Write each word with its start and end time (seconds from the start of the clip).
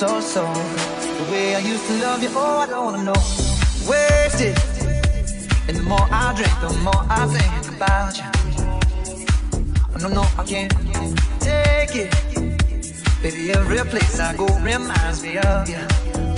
so, 0.00 0.18
so. 0.18 0.42
The 0.44 1.30
way 1.30 1.54
I 1.54 1.58
used 1.58 1.86
to 1.88 1.92
love 2.00 2.22
you, 2.22 2.30
oh, 2.32 2.60
I 2.60 2.66
don't 2.66 2.84
wanna 2.86 3.04
know. 3.04 3.20
Wasted. 3.86 4.56
And 5.68 5.76
the 5.76 5.82
more 5.82 6.06
I 6.10 6.32
drink, 6.34 6.54
the 6.62 6.72
more 6.82 7.04
I 7.10 7.26
think 7.26 7.76
about 7.76 8.16
you. 8.16 8.24
Oh, 9.92 9.98
no, 10.00 10.08
no, 10.08 10.24
I 10.38 10.44
can't 10.44 10.72
take 11.38 11.94
it. 11.96 12.10
Baby, 13.22 13.52
every 13.52 13.84
place 13.90 14.18
I 14.18 14.34
go 14.34 14.46
reminds 14.60 15.22
me 15.22 15.36
of 15.36 15.68
you. 15.68 16.29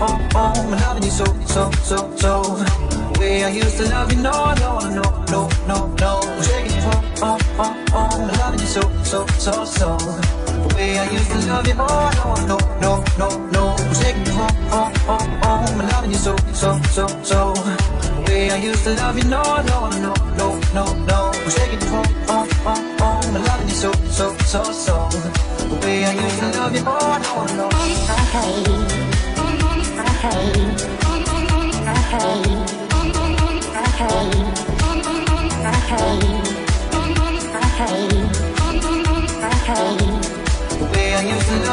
oh, 0.00 0.28
oh, 0.34 0.52
I'm 0.56 0.70
loving 0.70 1.02
you 1.04 1.10
so, 1.10 1.24
so, 1.46 1.70
so, 1.82 2.16
so. 2.16 2.42
The 3.12 3.18
way 3.20 3.44
I 3.44 3.48
used 3.50 3.76
to 3.78 3.88
love 3.88 4.12
you, 4.12 4.22
no, 4.22 4.54
no, 4.54 4.78
no, 4.98 5.02
no, 5.30 5.48
no, 5.68 5.94
no. 6.00 6.20
I'm 6.22 6.42
shaking 6.42 6.76
you, 6.76 6.82
oh, 6.84 7.02
oh, 7.22 7.38
oh, 7.58 7.84
oh, 7.92 8.08
I'm 8.12 8.28
loving 8.38 8.60
you 8.60 8.66
so, 8.66 8.82
so, 9.04 9.26
so, 9.38 9.64
so. 9.64 9.96
The 9.96 10.74
way 10.76 10.98
I 10.98 11.10
used 11.10 11.30
to 11.30 11.38
love 11.48 11.66
you, 11.66 11.74
oh, 11.78 12.10
no, 12.18 12.46
no, 12.46 12.58
no, 12.80 13.04
no, 13.18 13.28
no. 13.50 13.62
I'm 13.78 13.94
shaking 13.94 14.26
you, 14.26 14.32
oh, 14.36 14.48
oh, 14.72 14.92
oh, 15.08 15.40
oh, 15.42 15.48
I'm 15.48 15.78
loving 15.88 16.10
you 16.12 16.16
so, 16.18 16.36
so, 16.52 16.80
so, 16.96 17.06
so. 17.22 17.52
The 17.54 18.22
way 18.26 18.50
I 18.50 18.56
used 18.56 18.84
to 18.84 18.94
love 18.94 19.18
you, 19.18 19.24
no, 19.24 19.42
no, 19.42 19.90
no, 19.90 20.14
no, 20.38 20.60
no, 20.74 20.84
no. 21.04 21.32
I'm 21.34 21.50
shaking 21.50 21.80
you, 21.80 21.88
oh, 21.92 22.04
oh, 22.28 22.48
oh, 22.66 22.96
oh, 23.00 23.20
I'm 23.24 23.44
loving 23.44 23.68
you 23.68 23.74
so, 23.74 23.92
so, 24.10 24.36
so, 24.38 24.62
so. 24.72 24.79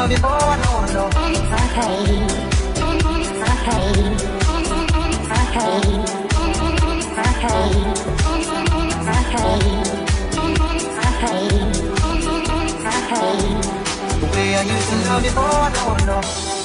I 0.00 0.06
know 0.06 0.28
I 0.28 0.92
know. 0.92 1.08
The 14.20 14.26
way 14.34 14.54
I 14.54 14.62
used 14.62 14.88
to 14.88 14.96
love 15.08 15.24
you, 15.24 15.30
oh, 15.36 15.42
I 15.42 15.70
know, 15.72 15.88
I 15.94 16.22
know. 16.22 16.57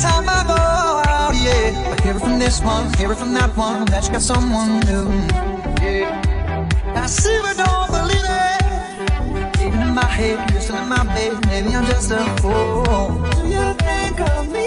time 0.00 0.28
I 0.28 0.42
go 0.46 0.54
out, 0.54 1.34
yeah. 1.34 1.92
I 1.92 2.02
hear 2.02 2.16
it 2.16 2.20
from 2.20 2.38
this 2.38 2.60
one, 2.62 2.92
hear 2.94 3.12
it 3.12 3.18
from 3.18 3.34
that 3.34 3.54
one, 3.56 3.84
that 3.86 4.06
you 4.06 4.12
got 4.12 4.22
someone 4.22 4.80
new. 4.88 5.06
Yeah. 5.84 6.64
I 6.94 7.06
see 7.06 7.38
but 7.42 7.56
don't 7.56 7.90
believe 7.90 8.24
it. 8.24 9.60
In 9.60 9.94
my 9.94 10.04
head, 10.04 10.48
just 10.52 10.70
in 10.70 10.88
my 10.88 11.04
bed, 11.04 11.46
maybe 11.46 11.74
I'm 11.74 11.84
just 11.86 12.10
a 12.10 12.24
fool. 12.40 13.08
Do 13.34 13.48
you 13.48 13.74
think 13.74 14.20
of 14.20 14.48
me? 14.50 14.59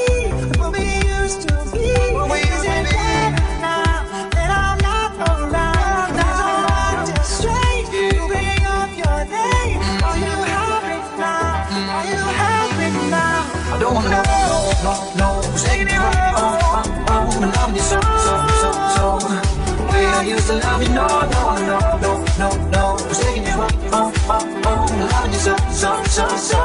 I 20.23 20.25
used 20.25 20.47
to 20.47 20.55
love 20.55 20.81
you, 20.81 20.87
no, 20.87 21.03
no, 21.03 21.43
no, 21.67 21.79
no, 21.99 22.11
no, 22.39 22.47
no. 22.71 22.95
I'm 22.95 23.11
taking 23.11 23.43
you 23.43 23.51
home, 23.59 23.75
home, 23.91 24.15
home, 24.23 24.87
loving 25.11 25.33
you 25.33 25.39
so, 25.39 25.51
so, 25.75 25.91
so, 26.15 26.23
so. 26.47 26.59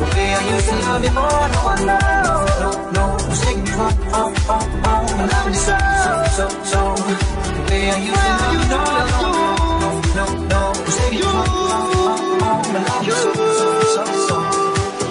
The 0.00 0.06
way 0.16 0.32
I 0.32 0.40
used 0.56 0.68
to 0.70 0.76
love 0.88 1.04
you, 1.04 1.12
more, 1.12 1.48
no, 1.52 1.62
no, 1.84 1.98
no, 2.24 2.48
no, 2.64 2.70
no. 2.96 3.04
I'm 3.20 3.36
taking 3.36 3.66
you 3.68 3.76
home, 3.76 3.92
home, 4.08 4.32
home, 4.48 4.72
home. 4.88 5.28
Loving 5.28 5.52
you 5.52 5.60
so, 5.60 5.76
so, 6.00 6.14
so, 6.32 6.48
so. 6.64 6.80
The 6.96 7.60
way 7.68 7.92
I 7.92 8.00
used 8.08 8.24
to 8.24 8.32
love 8.40 8.56
you, 8.56 8.64
no, 8.72 8.80
no, 9.04 9.36
no, 9.84 9.90
no, 10.16 10.24
no. 10.48 10.60
I'm 10.72 10.88
taking 10.88 11.18
you 11.18 11.28
home, 11.28 11.44
home, 11.68 11.92
home, 11.92 12.40
home. 12.40 12.72
Loving 12.72 13.04
you 13.04 13.12
so, 13.12 13.36
so, 13.36 13.68
so, 13.84 14.02
so. 14.28 14.36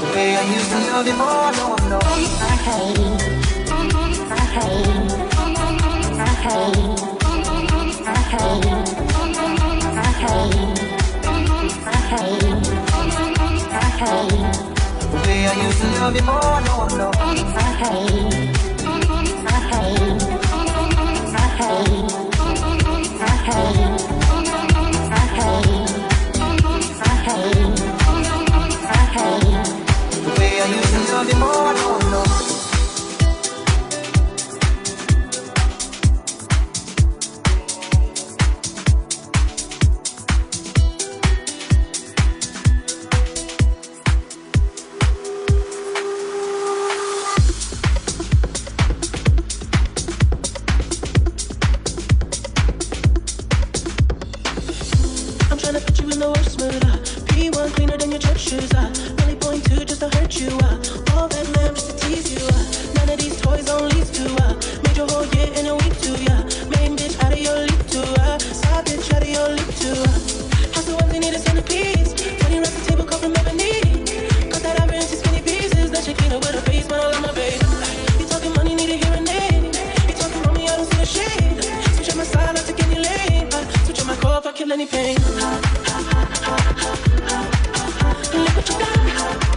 The 0.02 0.08
way 0.18 0.30
I 0.34 0.42
used 0.50 0.70
to 0.74 0.78
love 0.82 1.06
you, 1.06 1.14
no, 1.14 1.30
no, 1.62 1.78
no. 1.94 2.00
I 2.02 2.58
hate, 2.58 3.22
I 4.34 4.46
hate, 4.58 5.14
I 6.18 6.34
hate. 6.42 7.17
hate. 13.98 14.30
The 15.12 15.18
way 15.26 15.48
I 15.48 15.54
used 15.66 15.82
to 15.82 15.88
love 16.00 16.16
you 16.16 16.24
more, 16.24 16.62
no, 16.68 16.88
no. 16.98 17.12
It's 17.34 18.32
okay. 18.32 18.37
your 58.18 58.34
church 58.34 58.50
shoes 58.50 58.74
uh, 58.74 58.78
are. 58.78 58.92
Really 59.22 59.36
point 59.36 59.64
to 59.66 59.86
just 59.86 60.02
to 60.02 60.10
hurt 60.10 60.40
you 60.40 60.50
are. 60.66 60.78
All 61.14 61.28
that 61.28 61.46
lamb 61.56 61.76
just 61.76 61.92
to 61.92 62.08
tease 62.08 62.34
you 62.34 62.42
are. 62.42 62.66
None 62.96 63.10
of 63.14 63.18
these 63.20 63.40
toys 63.42 63.70
only 63.70 63.94
leads 63.94 64.10
to 64.18 64.26
are. 64.44 64.56
Made 64.84 64.98
your 64.98 65.08
whole 65.08 65.26
year 65.36 65.50
in 65.54 65.66
a 65.68 65.76
week 65.76 65.96
to 66.02 66.12
ya. 66.26 66.38
Main 66.74 66.98
bitch 66.98 67.14
out 67.24 67.34
of 67.34 67.40
your 67.40 67.60
league 67.68 67.88
to 67.94 68.02
her. 68.18 68.40
Side 68.40 68.86
bitch 68.86 69.14
out 69.14 69.22
of 69.22 69.30
your 69.30 69.50
league 69.50 69.76
to 69.84 69.90
her. 70.02 70.18
House 70.74 70.86
the 70.90 70.96
ones 70.98 71.14
you 71.14 71.20
need 71.20 71.34
a 71.34 71.40
centerpiece. 71.40 72.14
Twenty 72.42 72.58
rocks 72.58 72.78
a 72.82 72.90
table 72.90 73.06
cup 73.06 73.22
from 73.22 73.36
ebony. 73.38 73.82
Cut 74.50 74.62
that 74.66 74.82
iron 74.82 75.02
to 75.02 75.16
skinny 75.22 75.42
pieces. 75.42 75.92
That 75.92 76.04
Shakina 76.06 76.40
with 76.42 76.58
a 76.58 76.62
face, 76.62 76.88
but 76.88 77.00
I 77.00 77.12
love 77.12 77.22
my 77.22 77.34
baby. 77.34 77.62
You 78.20 78.26
talking 78.26 78.54
money, 78.58 78.74
need 78.74 78.90
a 78.90 78.98
hearing 78.98 79.28
aid. 79.30 79.76
You 80.10 80.14
talking 80.18 80.42
mommy, 80.42 80.66
I 80.66 80.76
don't 80.78 80.90
see 80.90 80.98
the 80.98 81.06
shade. 81.06 81.58
Switch 81.96 82.10
on 82.10 82.18
my 82.18 82.24
side, 82.24 82.58
I 82.58 82.62
take 82.66 82.82
any 82.82 82.98
lane. 82.98 83.52
Switch 83.86 84.02
on 84.02 84.08
my 84.08 84.16
core 84.18 84.40
if 84.42 84.48
I 84.48 84.52
kill 84.54 84.72
any 84.72 84.88
pain 84.88 85.18
you 88.70 88.80
got 88.80 89.06
me 89.06 89.12
hooked. 89.12 89.57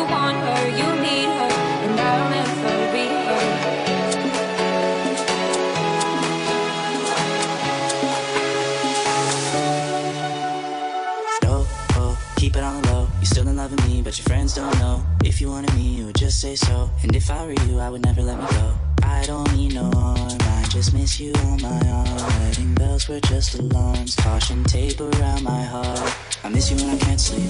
but 14.11 14.17
your 14.17 14.25
friends 14.25 14.53
don't 14.53 14.77
know. 14.79 15.01
If 15.23 15.39
you 15.39 15.49
wanted 15.49 15.73
me, 15.73 15.83
you 15.83 16.07
would 16.07 16.17
just 16.17 16.41
say 16.41 16.53
so. 16.57 16.91
And 17.01 17.15
if 17.15 17.31
I 17.31 17.45
were 17.45 17.53
you, 17.65 17.79
I 17.79 17.89
would 17.89 18.03
never 18.03 18.21
let 18.21 18.37
me 18.37 18.45
go. 18.49 18.73
I 19.03 19.23
don't 19.25 19.49
mean 19.53 19.73
no 19.73 19.89
harm, 19.95 20.37
I 20.37 20.65
just 20.67 20.93
miss 20.93 21.17
you 21.17 21.31
on 21.47 21.61
my 21.61 21.79
arm. 21.87 22.17
Wedding 22.41 22.75
bells 22.75 23.07
were 23.07 23.21
just 23.21 23.57
alarms, 23.57 24.17
caution 24.17 24.65
tape 24.65 24.99
around 24.99 25.43
my 25.43 25.63
heart. 25.63 26.13
I 26.43 26.49
miss 26.49 26.69
you 26.69 26.75
when 26.75 26.93
I 26.93 26.97
can't 26.99 27.21
sleep, 27.21 27.49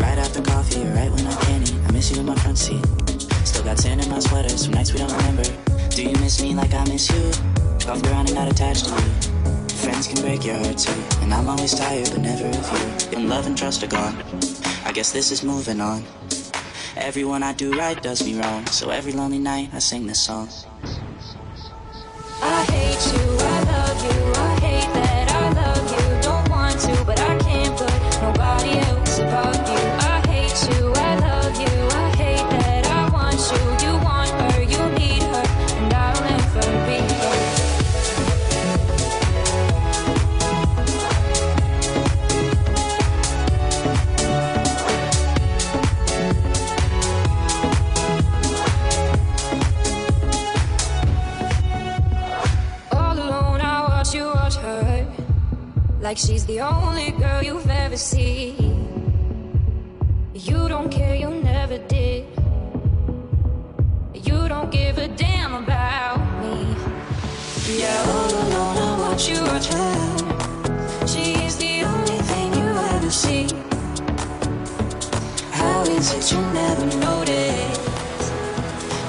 right 0.00 0.16
after 0.16 0.40
coffee, 0.40 0.80
right 0.80 1.10
when 1.10 1.26
I 1.26 1.36
can't 1.42 1.70
eat. 1.70 1.76
I 1.86 1.92
miss 1.92 2.12
you 2.12 2.20
in 2.20 2.24
my 2.24 2.36
front 2.36 2.56
seat. 2.56 2.82
Still 3.44 3.64
got 3.64 3.76
sand 3.76 4.02
in 4.02 4.08
my 4.08 4.20
sweater, 4.20 4.48
some 4.48 4.72
nights 4.72 4.94
we 4.94 5.00
don't 5.00 5.12
remember. 5.12 5.44
Do 5.90 6.02
you 6.02 6.16
miss 6.22 6.40
me 6.40 6.54
like 6.54 6.72
I 6.72 6.84
miss 6.86 7.10
you? 7.10 7.28
Off 7.90 8.02
ground 8.04 8.28
and 8.30 8.36
not 8.36 8.50
attached 8.50 8.86
to 8.86 8.92
you. 8.92 9.68
Friends 9.84 10.06
can 10.08 10.22
break 10.22 10.46
your 10.46 10.56
heart 10.56 10.78
too, 10.78 10.98
and 11.20 11.34
I'm 11.34 11.46
always 11.46 11.74
tired, 11.74 12.08
but 12.10 12.22
never 12.22 12.48
of 12.48 13.12
you. 13.12 13.18
And 13.18 13.28
love 13.28 13.46
and 13.46 13.58
trust 13.58 13.82
are 13.82 13.88
gone. 13.88 14.67
I 14.88 14.90
guess 14.90 15.12
this 15.12 15.30
is 15.30 15.44
moving 15.44 15.82
on. 15.82 16.02
Everyone 16.96 17.42
I 17.42 17.52
do 17.52 17.78
right 17.78 18.02
does 18.02 18.24
me 18.24 18.40
wrong, 18.40 18.64
so 18.68 18.88
every 18.88 19.12
lonely 19.12 19.38
night 19.38 19.68
I 19.74 19.80
sing 19.80 20.06
this 20.06 20.18
song. 20.18 20.48
I 22.40 22.64
hate 22.64 23.12
you, 23.12 23.36
I 23.38 23.62
love 23.64 24.34
you. 24.34 24.37
like 56.08 56.16
she's 56.16 56.46
the 56.46 56.58
only 56.58 57.10
girl 57.10 57.42
you've 57.42 57.68
ever 57.68 57.98
seen. 57.98 58.56
You 60.32 60.66
don't 60.66 60.88
care, 60.88 61.14
you 61.14 61.28
never 61.28 61.76
did. 61.76 62.24
You 64.14 64.48
don't 64.48 64.70
give 64.70 64.96
a 64.96 65.08
damn 65.08 65.52
about 65.62 66.20
me. 66.42 66.56
Yeah, 67.80 68.14
all 68.14 68.32
alone, 68.42 68.78
I 68.86 68.90
watch 69.02 69.28
you 69.28 69.40
return. 69.56 70.16
She's 71.12 71.58
the 71.58 71.74
only 71.92 72.20
thing 72.30 72.54
you 72.60 72.68
ever 72.94 73.10
see. 73.10 73.44
How 75.60 75.82
is 75.82 76.06
it 76.16 76.32
you 76.32 76.40
never 76.62 76.86
noticed 77.08 77.82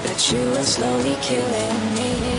that 0.06 0.20
you 0.30 0.42
were 0.52 0.68
slowly 0.76 1.16
killing 1.22 1.80
me? 1.96 2.39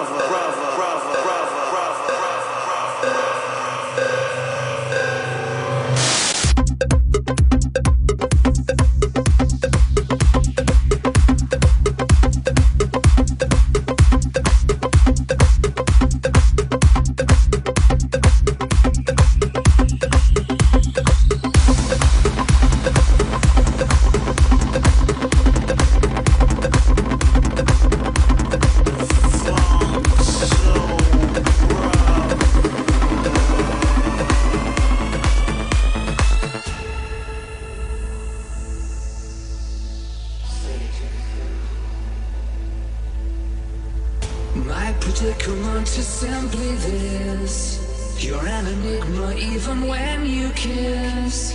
predicament 45.21 45.87
is 45.99 46.07
simply 46.07 46.71
this. 46.77 47.79
You're 48.17 48.47
an 48.47 48.65
enigma 48.65 49.35
even 49.35 49.87
when 49.87 50.25
you 50.25 50.49
kiss. 50.55 51.53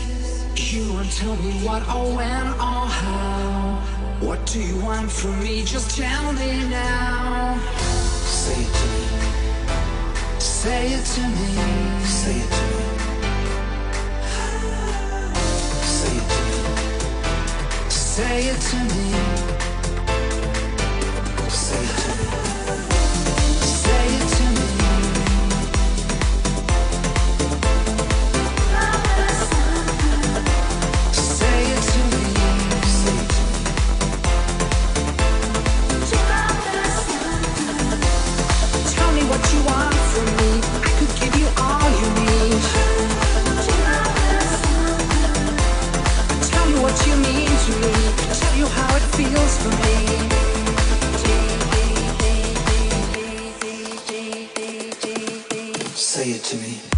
You 0.55 0.93
won't 0.93 1.11
tell 1.11 1.35
me 1.37 1.51
what 1.67 1.83
or 1.89 2.17
when 2.17 2.47
or 2.47 2.87
how. 3.01 3.83
What 4.21 4.47
do 4.47 4.61
you 4.63 4.79
want 4.85 5.11
from 5.11 5.41
me? 5.43 5.65
Just 5.65 5.97
tell 5.99 6.33
me 6.35 6.69
now. 6.69 7.59
Say 8.41 8.63
it 8.63 8.73
to 8.79 8.87
me. 8.95 9.05
Say 10.39 10.93
it 10.93 11.05
to 11.15 11.23
me. 11.35 11.49
Say 12.05 12.37
it 12.45 12.51
to 12.57 12.63
me. 12.71 12.85
Say 15.97 16.15
it 16.19 16.29
to 16.31 16.45
me. 16.45 17.91
Say 17.91 18.39
it 18.47 18.61
to 18.61 18.77
me. 18.95 19.36
Feels 49.03 49.59
for 49.63 49.71
me. 49.71 49.97
Say 55.95 56.31
it 56.31 56.45
to 56.45 56.57
me. 56.57 56.96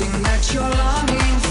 Something 0.00 0.22
that 0.22 0.52
you're 0.52 0.62
longing 0.62 1.40
for? 1.40 1.49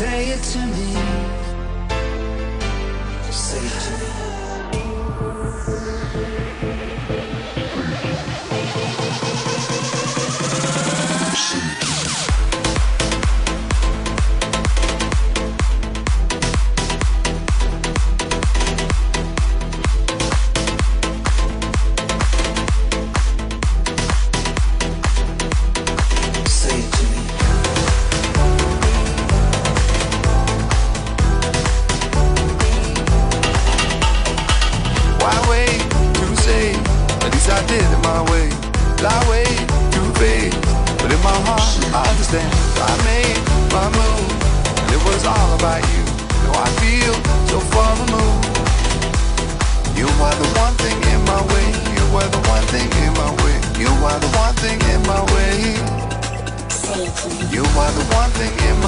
Say 0.00 0.30
it 0.30 0.42
to 0.54 0.58
me. 0.66 1.39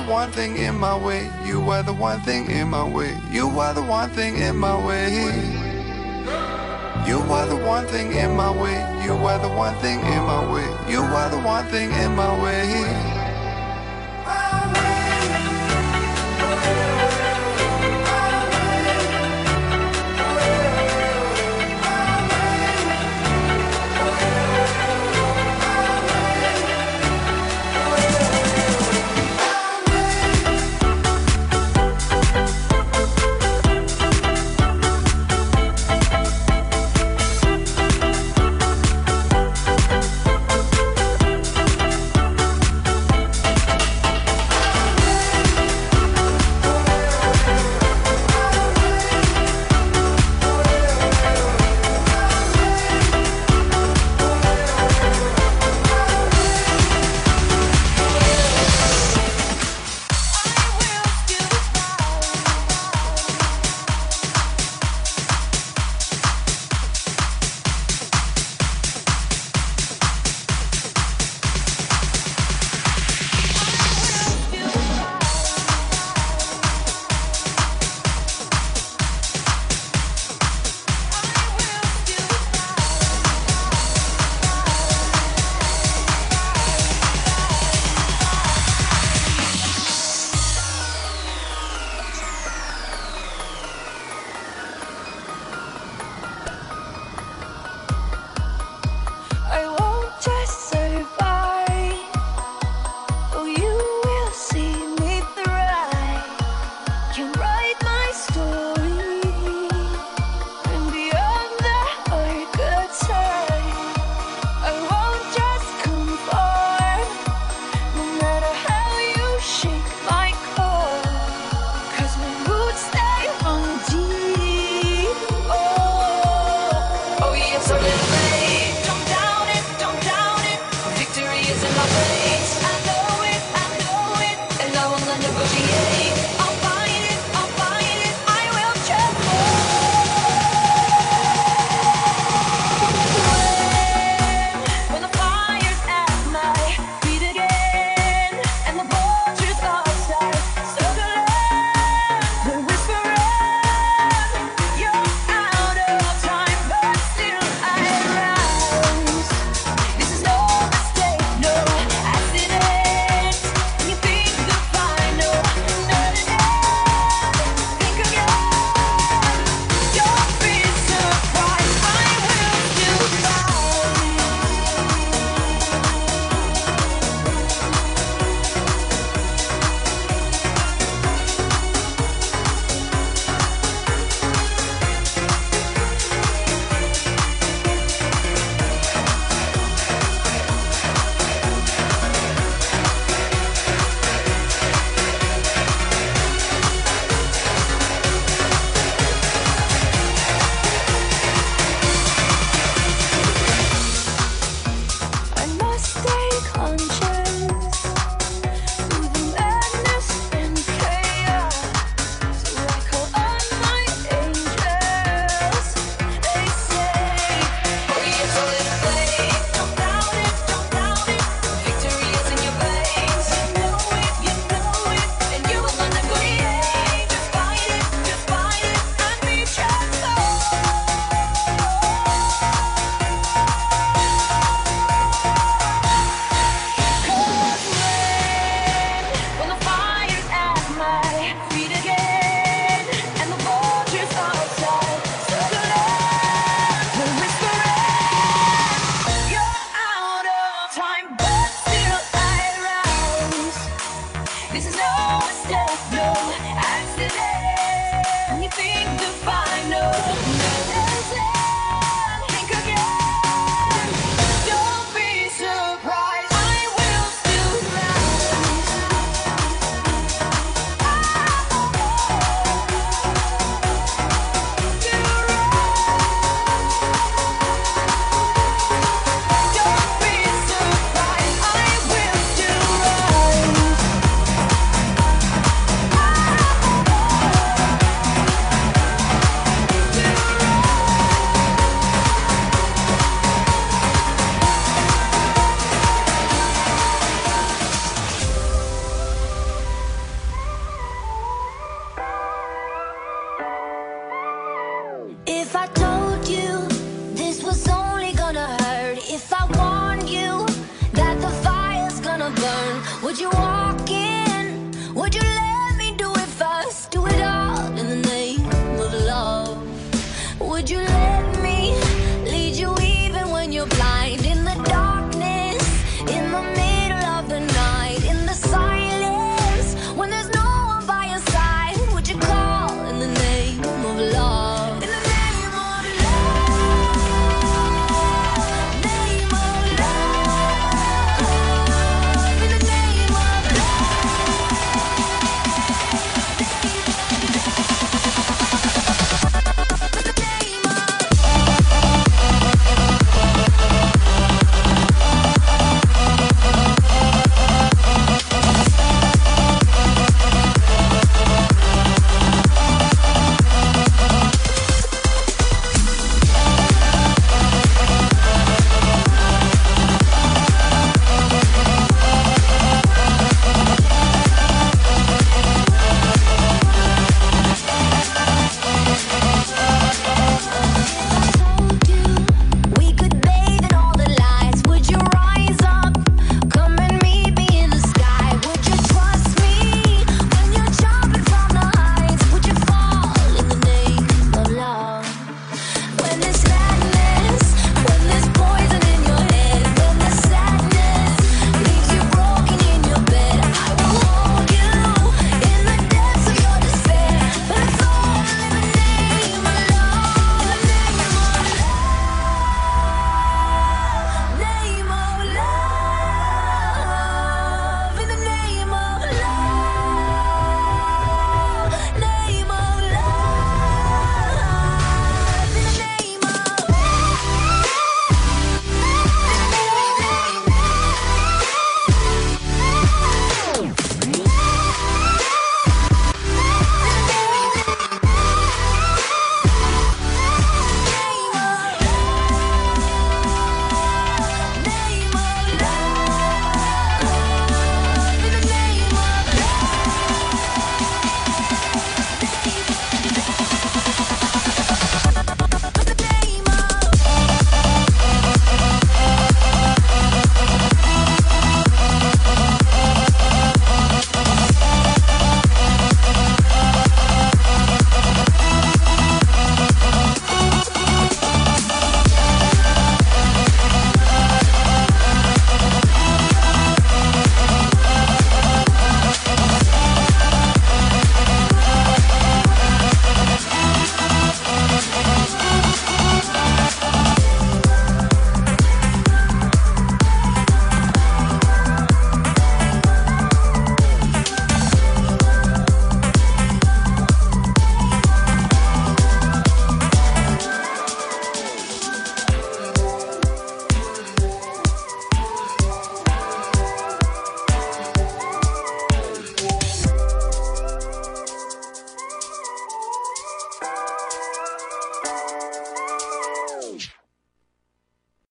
You 0.00 0.06
were 0.06 0.06
the 0.06 0.12
one 0.12 0.30
thing 0.32 0.56
in 0.56 0.78
my 0.78 0.96
way. 0.96 1.30
You 1.42 1.60
were 1.60 1.82
the 1.82 1.92
one 1.92 2.20
thing 2.20 2.48
in 2.48 2.68
my 2.68 2.84
way. 2.88 3.18
You 3.30 3.48
were 3.48 3.74
the 3.74 3.82
one 3.82 4.08
thing 4.08 4.36
in 4.36 4.56
my 4.56 4.74
way. 4.80 5.20
You 7.06 7.20
were 7.20 7.46
the 7.46 7.56
one 7.56 7.86
thing 7.86 8.12
in 8.12 8.34
my 8.34 8.50
way. 8.50 8.80
You 10.88 11.02
were 11.02 11.28
the 11.28 11.38
one 11.38 11.66
thing 11.66 11.92
in 11.92 12.16
my 12.16 12.42
way. 12.42 13.10